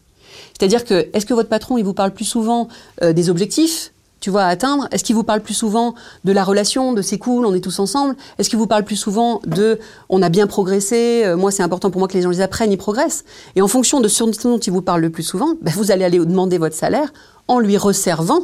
[0.57, 2.69] C'est-à-dire que, est-ce que votre patron, il vous parle plus souvent
[3.03, 4.87] euh, des objectifs tu vois, à atteindre?
[4.93, 7.81] Est-ce qu'il vous parle plus souvent de la relation, de c'est cool, on est tous
[7.81, 8.15] ensemble?
[8.39, 11.91] Est-ce qu'il vous parle plus souvent de on a bien progressé, euh, moi c'est important
[11.91, 13.25] pour moi que les gens les apprennent, ils progressent?
[13.57, 16.05] Et en fonction de ce dont il vous parle le plus souvent, ben, vous allez
[16.05, 17.13] aller demander votre salaire
[17.49, 18.43] en lui resservant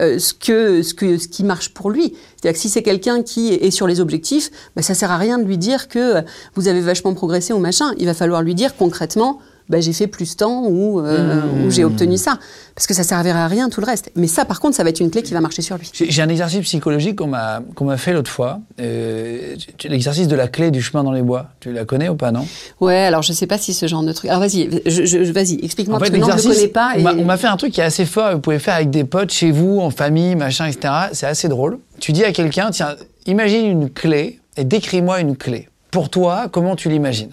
[0.00, 2.14] euh, ce, que, ce, que, ce qui marche pour lui.
[2.36, 5.38] C'est-à-dire que si c'est quelqu'un qui est sur les objectifs, ben, ça sert à rien
[5.38, 6.22] de lui dire que
[6.54, 7.92] vous avez vachement progressé ou machin.
[7.98, 11.64] Il va falloir lui dire concrètement, bah, j'ai fait plus temps ou, euh, Mmh.
[11.66, 12.38] ou j'ai obtenu ça.
[12.74, 14.10] Parce que ça servirait à rien tout le reste.
[14.16, 15.88] Mais ça, par contre, ça va être une clé qui va marcher sur lui.
[15.94, 18.60] J'ai un exercice psychologique qu'on m'a m'a fait l'autre fois.
[18.80, 21.46] Euh, L'exercice de la clé du chemin dans les bois.
[21.60, 22.46] Tu la connais ou pas, non?
[22.80, 24.28] Ouais, alors je sais pas si ce genre de truc.
[24.30, 26.92] Alors vas-y, je, je- vas-y, explique-moi En fait, non, je ne l'exercice, connais pas.
[26.96, 28.32] on et- m'a- on m'a fait un truc qui est assez fort.
[28.32, 30.92] Vous pouvez faire avec des potes chez vous, en famille, machin, etc.
[31.12, 31.78] C'est assez drôle.
[32.00, 32.96] Tu dis à quelqu'un, tiens,
[33.26, 35.68] imagine une clé et décris-moi une clé.
[35.94, 37.30] Pour toi, comment tu l'imagines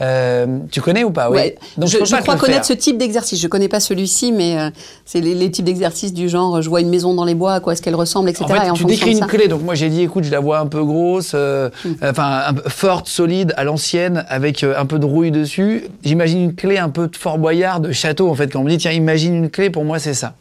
[0.00, 1.36] Euh, Tu connais ou pas Oui.
[1.36, 1.56] Ouais.
[1.76, 3.38] Donc, je crois connaître ce type d'exercice.
[3.38, 4.70] Je connais pas celui-ci, mais euh,
[5.04, 7.52] c'est les, les types d'exercices du genre, euh, je vois une maison dans les bois,
[7.52, 8.46] à quoi est-ce qu'elle ressemble, etc.
[8.46, 9.46] En fait, et en tu décris une ça- clé.
[9.46, 11.92] Donc moi, j'ai dit, écoute, je la vois un peu grosse, euh, Hmm.
[12.02, 15.84] enfin un peu forte, solide, à l'ancienne, avec un peu de rouille dessus.
[16.02, 18.30] J'imagine une clé un peu de Fort Boyard, de château.
[18.30, 20.32] En fait, quand on me dit, tiens, imagine une clé, pour moi, c'est ça.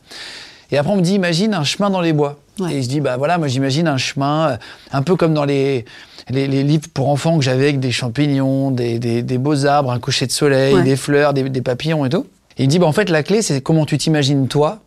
[0.71, 2.37] Et après, on me dit, imagine un chemin dans les bois.
[2.59, 2.73] Ouais.
[2.75, 4.57] Et je dis, bah voilà, moi, j'imagine un chemin, euh,
[4.91, 5.85] un peu comme dans les,
[6.29, 9.91] les, les livres pour enfants que j'avais avec des champignons, des, des- des beaux arbres,
[9.91, 10.83] un coucher de soleil, Ouais.
[10.83, 12.25] des fleurs, des, des papillons et tout.
[12.57, 14.79] Et il me dit, bah en fait, la clé, c'est comment tu t'imagines toi.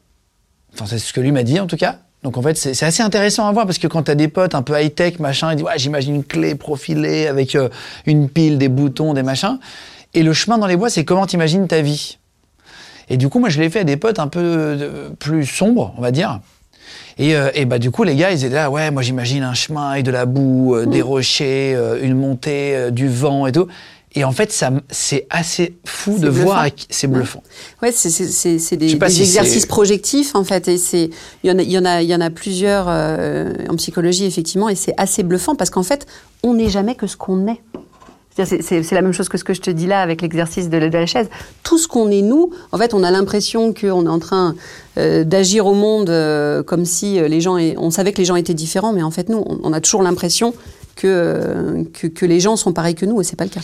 [0.74, 1.98] Enfin, c'est ce que lui m'a dit, en tout cas.
[2.22, 4.62] Donc, en fait, c'est assez intéressant à voir parce que quand t'as des potes un
[4.62, 7.68] peu high-tech, machin, il dit, ouais, j'imagine une clé profilée avec euh,
[8.04, 9.59] une pile, des boutons, des machins.
[10.12, 12.18] Et le chemin dans les bois, c'est comment t'imagines ta vie.
[13.09, 15.94] Et du coup, moi, je l'ai fait à des potes un peu euh, plus sombres,
[15.96, 16.40] on va dire.
[17.20, 19.52] Et, euh, et bah, du coup, les gars, ils étaient là, ouais, moi, j'imagine un
[19.54, 23.66] chemin avec de la boue, euh, des rochers, euh, une montée, du vent et tout.
[24.14, 26.62] Et en fait, ça, c'est assez fou de voir.
[26.62, 26.76] bluffant.
[26.88, 27.42] C'est bluffant.
[27.83, 31.11] Ouais, c'est- c'est c'est- des, si exercices projectifs en fait, et c'est
[31.44, 34.24] il y en a il y en a il y en a plusieurs en psychologie
[34.24, 36.06] effectivement, et c'est assez bluffant parce qu'en fait
[36.42, 37.61] on n'est jamais que ce qu'on est.
[38.44, 40.88] C'est la même chose que ce que je te dis là avec l'exercice de, la-
[40.88, 41.29] de la chaise.
[41.62, 44.55] Tout ce qu'on est nous, en fait, on a l'impression qu'on est en train
[44.98, 48.37] euh, d'agir au monde euh, comme si euh, les gens, on savait que les gens
[48.37, 50.55] étaient différents, mais en fait, nous, on, on a toujours l'impression
[50.96, 53.61] que, que que les gens sont pareils que nous, et c'est pas le cas.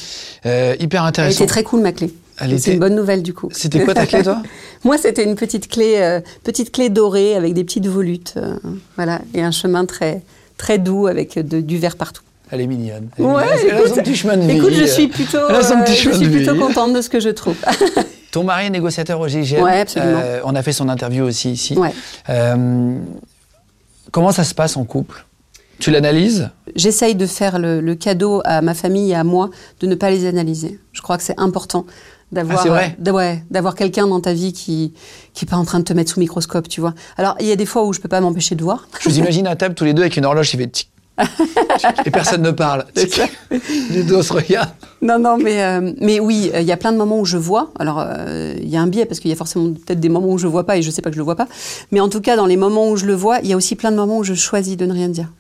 [0.46, 1.44] Euh, hyper intéressant.
[1.44, 2.14] était très cool ma clé.
[2.38, 3.48] C'est était- une bonne nouvelle du coup.
[3.52, 4.42] C'était quoi ta clé, toi
[4.84, 8.56] Moi, c'était une petite clé, euh, petite clé dorée avec des petites volutes, euh,
[8.96, 10.22] voilà, et un chemin très,
[10.56, 12.22] très doux avec de- du verre partout.
[12.50, 13.09] Elle est mignonne.
[13.18, 13.44] Elle Ouais.
[13.68, 14.56] Elle a son écoute, petit chemin de vie.
[14.59, 17.09] Écoute, je suis plutôt, Elle a son euh, petit je suis plutôt contente de ce
[17.09, 17.56] que je trouve.
[18.30, 19.62] Ton mari est négociateur au GIGN.
[19.62, 20.20] Ouais, absolument.
[20.22, 21.74] Euh, on a fait son interview aussi ici.
[21.76, 21.92] Ouais.
[22.28, 22.98] Euh,
[24.12, 25.24] comment ça se passe en couple?
[25.78, 26.50] Tu l'analyses?
[26.74, 30.11] J'essaye de faire le, le cadeau à ma famille et à moi de ne pas
[30.11, 30.78] les analyser.
[30.92, 31.85] Je crois que c'est important
[32.32, 32.68] d'avoir Ah,
[33.06, 34.94] euh, ouais, d'avoir quelqu'un dans ta vie qui
[35.32, 36.94] qui est pas en train de te mettre sous microscope, tu vois.
[37.16, 38.88] Alors, il y a des fois où je peux pas m'empêcher de voir.
[39.00, 40.90] Je vous imagine à table tous les deux avec une horloge qui fait tic.
[42.05, 42.85] et personne ne parle.
[43.90, 44.70] Les deux se regardent.
[45.02, 47.37] Non, non, mais, euh, mais oui, euh, il y a plein de moments où je
[47.38, 47.70] vois.
[47.79, 50.29] Alors, euh, il y a un biais parce qu'il y a forcément peut-être des moments
[50.29, 51.48] où je vois pas et je sais pas que je le vois pas.
[51.92, 53.76] Mais en tout cas, dans les moments où je le vois, il y a aussi
[53.76, 55.33] plein de moments où je choisis de ne rien dire.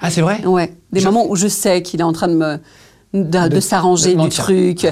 [0.00, 0.44] Ah, c'est vrai?
[0.44, 2.58] Ouais, des moments où je sais qu'il est en train de me
[3.14, 4.86] de, de De- s'arranger du truc.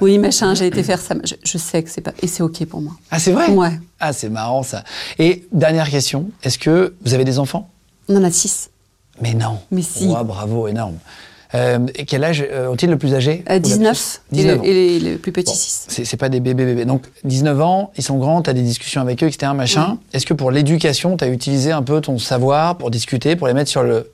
[0.00, 1.14] Oui, machin, j'ai été faire ça.
[1.24, 2.92] Je, je sais que c'est pas et c'est ok pour moi.
[3.10, 3.48] Ah, c'est vrai?
[3.50, 3.78] Ouais.
[3.98, 4.84] Ah, c'est marrant ça.
[5.18, 7.68] Et dernière question, est-ce que vous avez des enfants?
[8.08, 8.70] On en a six.
[9.20, 9.58] Mais non.
[9.70, 10.06] Mais si.
[10.06, 10.96] Ouah, bravo, énorme.
[11.54, 14.42] Euh, et quel âge euh, ont-ils le plus âgé Euh, Ou la 19, plus- et,
[14.42, 14.64] 19 le, ans.
[14.64, 15.86] et les, les plus petits Bon, 6.
[16.04, 16.84] c'est pas des bébés bébés.
[16.84, 19.52] Donc 19 ans, ils sont grands, tu as des discussions avec eux, etc.
[19.54, 19.98] Machin.
[20.12, 23.54] Est-ce que pour l'éducation, tu as utilisé un peu ton savoir pour discuter, pour les
[23.54, 24.10] mettre sur le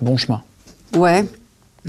[0.00, 0.42] bon chemin?
[0.96, 1.24] Ouais.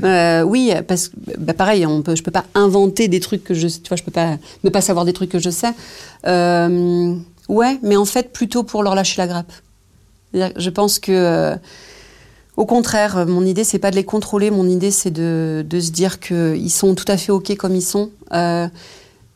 [0.04, 3.56] Euh, oui, parce que bah, pareil, on peut, je peux pas inventer des trucs que
[3.56, 5.72] je, tu vois, je peux pas ne pas savoir des trucs que je sais.
[6.28, 7.16] Euh,
[7.50, 9.52] ouais, mais en fait plutôt pour leur lâcher la grappe.
[10.34, 11.56] Je pense que,
[12.58, 15.80] au contraire, euh, mon idée c'est pas de les contrôler, mon idée c'est de, de
[15.80, 18.10] se dire qu'ils sont tout à fait ok comme ils sont.
[18.34, 18.68] Euh,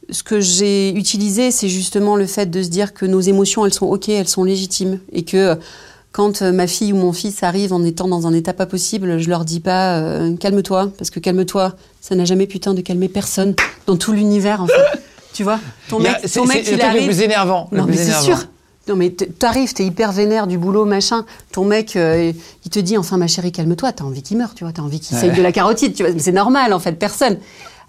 [0.10, 3.74] ce que j'ai utilisé, c'est justement le fait de se dire que nos émotions, elles
[3.74, 5.56] sont ok, elles sont légitimes, et que euh,
[6.14, 9.30] quand ma fille ou mon fils arrive en étant dans un état pas possible, je
[9.30, 13.54] leur dis pas euh, calme-toi, parce que calme-toi, ça n'a jamais putain de calmer personne
[13.86, 15.02] dans tout l'univers en fait.
[15.34, 17.68] tu vois, ton a- mec, C'est ton mec le il le plus énervant.
[17.72, 18.48] le Non, plus mais c'est sûr.
[18.88, 21.26] Non, mais t'arrives, t'es hyper vénère du boulot, machin.
[21.52, 22.32] Ton mec, euh,
[22.66, 25.00] il te dit, enfin, ma chérie, calme-toi, t'as envie qu'il meure, tu vois, t'as envie
[25.00, 25.30] qu'il Ouais.
[25.30, 26.14] de la carotide, tu vois.
[26.14, 27.38] Mais c'est normal, en fait, personne.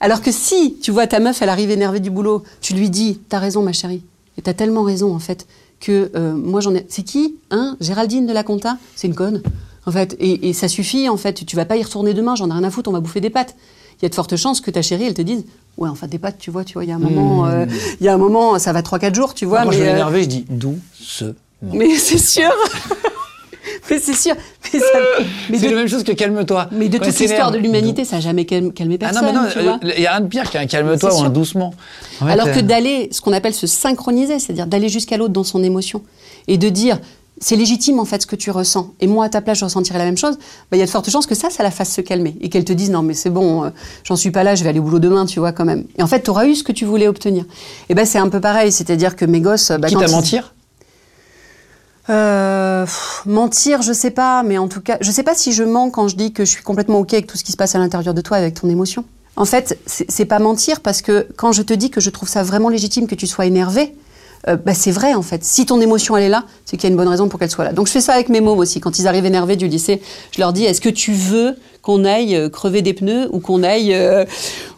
[0.01, 3.21] Alors que si, tu vois, ta meuf, elle arrive énervée du boulot, tu lui dis,
[3.29, 4.03] t'as raison, ma chérie.
[4.37, 5.47] Et t'as tellement raison, en fait,
[5.81, 6.85] que euh, moi, j'en ai.
[6.89, 9.43] C'est qui Hein Géraldine de la Compta C'est une conne.
[9.87, 11.45] En fait, et, et ça suffit, en fait.
[11.47, 13.31] Tu vas pas y retourner demain, j'en ai rien à foutre, on va bouffer des
[13.31, 13.55] pâtes.
[14.01, 15.45] Il y a de fortes chances que ta chérie, elle te dise,
[15.77, 17.67] ouais, enfin, des pâtes, tu vois, tu vois, il y a un moment, euh,
[18.01, 19.65] il y a un moment, ça va 3-4 jours, tu vois.
[19.65, 21.33] Moi, je mais, vais euh, l'énerver, je dis doucement.
[21.63, 22.51] Mais c'est sûr
[23.91, 24.35] Mais c'est sûr
[24.73, 26.69] Mais, C'est la même chose que calme-toi.
[26.73, 29.35] mais de Quand toute l'histoire de l'humanité, ça n'a jamais calmé calmé Ah personne.
[29.35, 31.75] non, mais non, euh, il y a rien de pire qu'un calme-toi ou un doucement.
[32.21, 35.33] En fait, Alors que euh, d'aller, ce qu'on appelle se synchroniser, c'est-à-dire d'aller jusqu'à l'autre
[35.33, 36.03] dans son émotion
[36.47, 37.01] et de dire
[37.41, 39.99] c'est légitime en fait ce que tu ressens et moi à ta place je ressentirais
[39.99, 40.37] la même chose,
[40.71, 42.49] bah, il y a de fortes chances que ça, ça la fasse se calmer et
[42.49, 43.71] qu'elle te dise non mais c'est bon, euh,
[44.05, 45.85] j'en suis pas là, je vais aller au boulot demain, tu vois quand même.
[45.97, 47.45] Et en fait, tu auras eu ce que tu voulais obtenir.
[47.89, 50.55] Et ben c'est un peu pareil, c'est-à-dire que mes gosses, bah, Quitte à mentir?
[52.11, 55.63] Euh, pff, mentir, je sais pas, mais en tout cas, je sais pas si je
[55.63, 57.75] mens quand je dis que je suis complètement ok avec tout ce qui se passe
[57.75, 59.05] à l'intérieur de toi, avec ton émotion.
[59.37, 62.29] En fait, c'est c'est pas mentir parce que quand je te dis que je trouve
[62.29, 63.95] ça vraiment légitime que tu sois énervé,
[64.47, 65.43] euh, bah c'est vrai en fait.
[65.45, 67.51] Si ton émotion elle est là, c'est qu'il y a une bonne raison pour qu'elle
[67.51, 67.73] soit là.
[67.73, 68.79] Donc je fais ça avec mes mômes aussi.
[68.81, 72.37] Quand ils arrivent énervés du lycée, je leur dis est-ce que tu veux qu'on aille
[72.37, 74.25] euh, crever des pneus ou qu'on aille euh,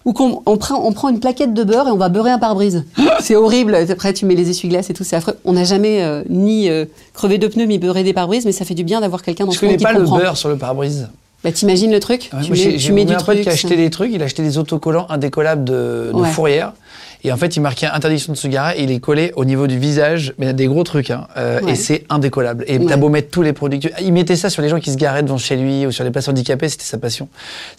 [0.05, 2.38] ou qu'on on prend on prend une plaquette de beurre et on va beurrer un
[2.38, 2.85] pare-brise?
[3.20, 3.75] c'est horrible.
[3.75, 5.35] Après tu mets les essuie-glaces et tout, c'est affreux.
[5.44, 6.68] On n'a jamais euh, ni
[7.12, 9.51] crevé de pneus ni beurré des pare-brises, mais ça fait du bien d'avoir quelqu'un dans
[9.53, 10.18] Je ce monde connais qui pas te le comprend.
[10.18, 11.09] beurre sur le pare-brise.
[11.42, 12.29] Bah t'imagines le truc?
[12.35, 13.40] Ouais, Tu mets, j'ai- tu j'ai mets du truc.
[13.40, 16.29] qui a acheté des trucs, il a acheté des autocollants indécollables de, de Ouais.
[16.29, 16.75] fourrière.
[17.22, 19.66] Et en fait, il marquait interdiction de se garer et il est collé au niveau
[19.66, 21.72] du visage, mais il y a des gros trucs, hein, euh, Ouais.
[21.72, 22.64] et c'est indécollable.
[22.66, 22.87] Et Ouais.
[22.87, 23.80] t'as beau mettre tous les produits.
[24.00, 26.11] Il mettait ça sur les gens qui se garaient devant chez lui ou sur les
[26.11, 27.28] personnes handicapées, c'était sa passion.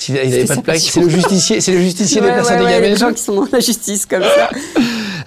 [0.08, 2.41] Il avait C'était pas de plaque, c'est le justicier, c'est le justicier des Ouais, ouais,
[2.41, 2.89] ouais, handicapées.
[2.89, 4.49] les gens qui sont dans la justice comme ça.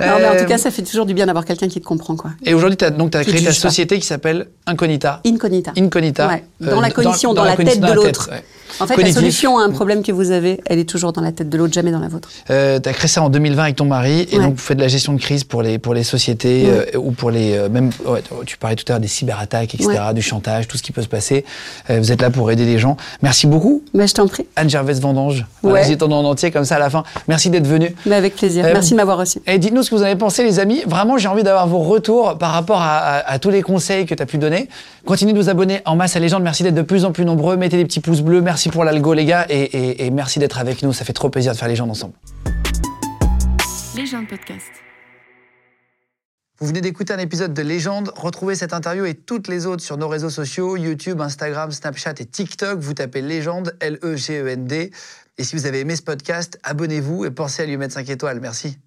[0.00, 1.86] Non, mais en Euh, tout cas, ça fait toujours du bien d'avoir quelqu'un qui te
[1.86, 2.30] comprend, quoi.
[2.44, 3.52] Et aujourd'hui, tu as, donc, as créé ta pas.
[3.52, 5.20] société qui s'appelle Incognita.
[5.24, 5.70] Incognita.
[5.78, 6.26] Incognita.
[6.26, 6.44] Ouais.
[6.62, 8.28] euh, Dans la cognition, dans, la, tête de la l'autre.
[8.32, 8.42] ouais.
[8.80, 11.32] En fait, la solution à un problème que vous avez, elle est toujours dans la
[11.32, 12.28] tête de l'autre, jamais dans la vôtre.
[12.50, 14.42] Euh, tu as créé ça en 2020 avec ton mari et Ouais.
[14.44, 16.90] donc vous faites de la gestion de crise pour les, pour les sociétés Ouais.
[16.94, 17.52] euh, ou pour les.
[17.56, 20.82] euh, même, ouais, tu parlais tout à l'heure des cyberattaques, etc., du chantage, tout ce
[20.82, 21.44] qui peut se passer.
[21.90, 22.96] Euh, vous êtes là pour aider les gens.
[23.22, 24.46] Merci beaucoup, Bah, je t'en prie.
[24.56, 25.46] Anne Gervais Vendange.
[25.62, 25.96] Ouais.
[25.96, 27.04] Ton nom en entier comme ça à la fin.
[27.28, 27.94] Merci d'être venue.
[28.06, 28.64] Mais avec plaisir.
[28.64, 29.38] Merci de m'avoir reçu.
[29.46, 30.82] Et dites-nous ce que vous avez pensé, les amis.
[30.86, 34.14] Vraiment, j'ai envie d'avoir vos retours par rapport à, à- à tous les conseils que
[34.14, 34.68] tu as pu donner.
[35.06, 36.42] Continuez de vous abonner en masse à Légende.
[36.42, 37.56] Merci d'être de plus en plus nombreux.
[37.56, 38.40] Mettez des petits pouces bleus.
[38.40, 39.46] Merci pour l'algo, les gars.
[39.48, 40.92] Et, et- et merci d'être avec nous.
[40.92, 42.14] Ça fait trop plaisir de faire Légende ensemble.
[43.96, 44.66] Légende podcast.
[46.60, 48.12] Vous venez d'écouter un épisode de Légende.
[48.16, 52.26] Retrouvez cette interview et toutes les autres sur nos réseaux sociaux YouTube, Instagram, Snapchat et
[52.26, 52.78] TikTok.
[52.78, 54.90] Vous tapez Légende, L-E-G-E-N-D.
[55.36, 58.40] Et si vous avez aimé ce podcast, abonnez-vous et pensez à lui mettre 5 étoiles.
[58.40, 58.78] Merci.